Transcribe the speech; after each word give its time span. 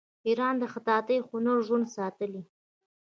ایران 0.27 0.55
د 0.59 0.63
خطاطۍ 0.73 1.17
هنر 1.29 1.57
ژوندی 1.67 1.93
ساتلی. 1.95 2.41